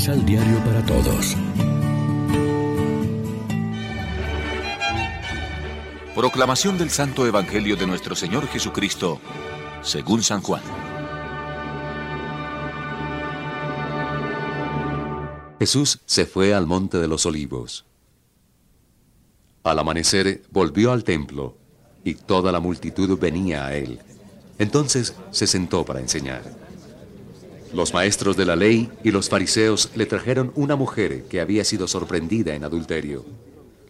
[0.00, 1.36] Misal Diario para Todos.
[6.14, 9.20] Proclamación del Santo Evangelio de nuestro Señor Jesucristo,
[9.82, 10.62] según San Juan.
[15.58, 17.84] Jesús se fue al monte de los olivos.
[19.64, 21.58] Al amanecer volvió al templo
[22.04, 24.00] y toda la multitud venía a él.
[24.58, 26.69] Entonces se sentó para enseñar.
[27.72, 31.86] Los maestros de la ley y los fariseos le trajeron una mujer que había sido
[31.86, 33.24] sorprendida en adulterio.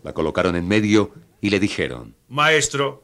[0.02, 3.02] La colocaron en medio y le dijeron, Maestro,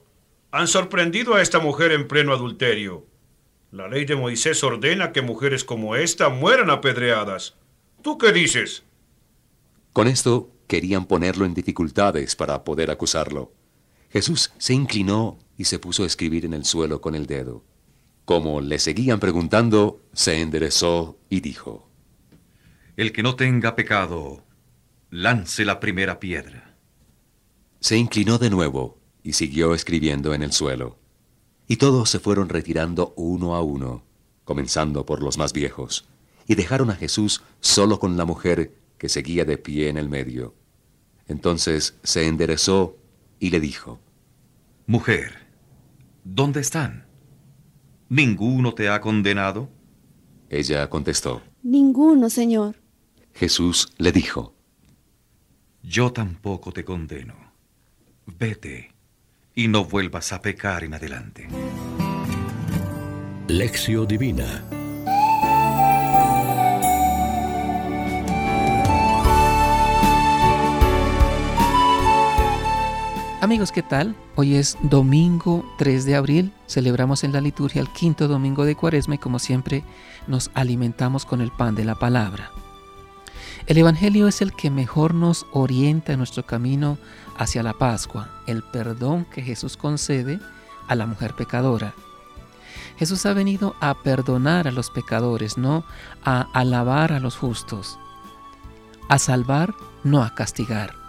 [0.51, 3.07] han sorprendido a esta mujer en pleno adulterio.
[3.73, 7.55] La ley de Moisés ordena que mujeres como esta mueran apedreadas.
[8.03, 8.85] ¿Tú qué dices?
[9.93, 13.53] Con esto querían ponerlo en dificultades para poder acusarlo.
[14.11, 17.65] Jesús se inclinó y se puso a escribir en el suelo con el dedo.
[18.27, 21.89] Como le seguían preguntando, se enderezó y dijo,
[22.97, 24.45] El que no tenga pecado,
[25.11, 26.77] lance la primera piedra.
[27.79, 30.99] Se inclinó de nuevo y siguió escribiendo en el suelo.
[31.69, 34.03] Y todos se fueron retirando uno a uno,
[34.43, 36.09] comenzando por los más viejos,
[36.49, 40.53] y dejaron a Jesús solo con la mujer que seguía de pie en el medio.
[41.29, 42.97] Entonces se enderezó
[43.39, 44.01] y le dijo,
[44.89, 45.47] Mujer,
[46.25, 47.06] ¿dónde están?
[48.09, 49.69] ¿Ninguno te ha condenado?
[50.49, 52.77] Ella contestó, Ninguno, Señor.
[53.35, 54.55] Jesús le dijo,
[55.83, 57.35] Yo tampoco te condeno.
[58.27, 58.93] Vete
[59.55, 61.49] y no vuelvas a pecar en adelante.
[63.49, 64.65] Lección Divina
[73.47, 74.17] Amigos, ¿qué tal?
[74.35, 79.15] Hoy es domingo 3 de abril, celebramos en la liturgia el quinto domingo de Cuaresma
[79.15, 79.85] y como siempre
[80.27, 82.51] nos alimentamos con el pan de la palabra.
[83.69, 86.99] El Evangelio es el que mejor nos orienta en nuestro camino
[87.39, 90.41] hacia la Pascua, el perdón que Jesús concede
[90.89, 91.95] a la mujer pecadora.
[92.99, 95.85] Jesús ha venido a perdonar a los pecadores, no
[96.25, 97.97] a alabar a los justos,
[99.09, 99.73] a salvar,
[100.03, 101.06] no a castigar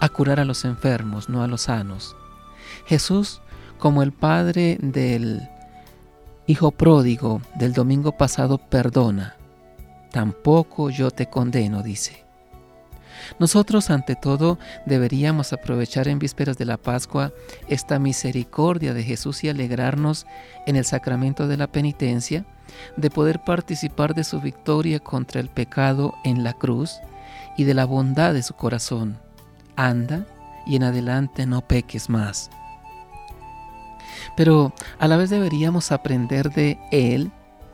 [0.00, 2.16] a curar a los enfermos, no a los sanos.
[2.86, 3.40] Jesús,
[3.78, 5.48] como el Padre del
[6.46, 9.36] Hijo pródigo del domingo pasado, perdona.
[10.10, 12.24] Tampoco yo te condeno, dice.
[13.38, 17.32] Nosotros, ante todo, deberíamos aprovechar en vísperas de la Pascua
[17.68, 20.26] esta misericordia de Jesús y alegrarnos
[20.66, 22.46] en el sacramento de la penitencia,
[22.96, 26.98] de poder participar de su victoria contra el pecado en la cruz
[27.58, 29.18] y de la bondad de su corazón
[29.78, 30.26] anda
[30.66, 32.50] y en adelante no peques más.
[34.36, 37.30] Pero a la vez deberíamos aprender de Él,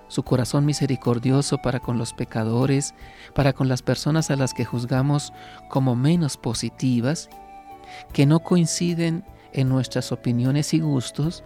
[0.09, 2.95] su corazón misericordioso para con los pecadores,
[3.35, 5.33] para con las personas a las que juzgamos
[5.69, 7.31] como menos positivas,
[8.13, 11.43] que no coinciden en nuestras opiniones y gustos,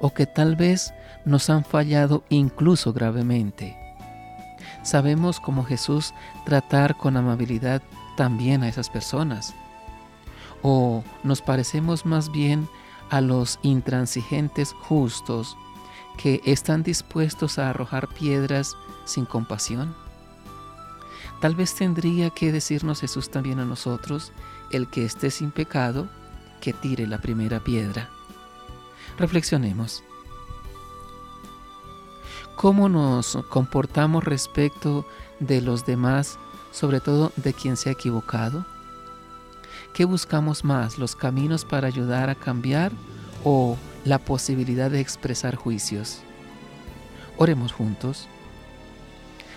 [0.00, 0.92] o que tal vez
[1.24, 3.76] nos han fallado incluso gravemente.
[4.82, 7.80] Sabemos como Jesús tratar con amabilidad
[8.16, 9.54] también a esas personas
[10.62, 12.68] ¿O nos parecemos más bien
[13.10, 15.56] a los intransigentes justos
[16.16, 19.94] que están dispuestos a arrojar piedras sin compasión?
[21.40, 24.32] Tal vez tendría que decirnos Jesús también a nosotros,
[24.70, 26.08] el que esté sin pecado,
[26.60, 28.10] que tire la primera piedra.
[29.18, 30.04] Reflexionemos.
[32.56, 35.06] ¿Cómo nos comportamos respecto
[35.38, 36.38] de los demás,
[36.72, 38.66] sobre todo de quien se ha equivocado?
[39.94, 42.92] ¿Qué buscamos más, los caminos para ayudar a cambiar
[43.44, 46.20] o la posibilidad de expresar juicios?
[47.36, 48.28] Oremos juntos.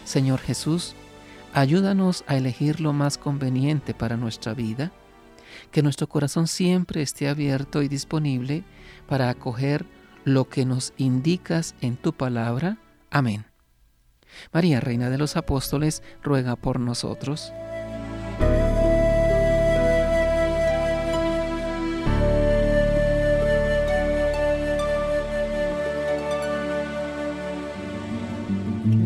[0.06, 0.96] Señor Jesús,
[1.54, 4.92] ayúdanos a elegir lo más conveniente para nuestra vida,
[5.72, 8.64] que nuestro corazón siempre esté abierto y disponible
[9.08, 9.86] para acoger
[10.24, 12.78] lo que nos indicas en tu palabra.
[13.12, 13.46] Amén.
[14.52, 17.54] María, Reina de los Apóstoles, ruega por nosotros.